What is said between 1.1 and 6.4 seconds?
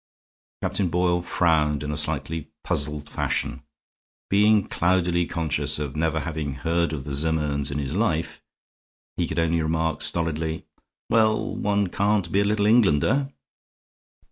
frowned in a slightly puzzled fashion. Being cloudily conscious of never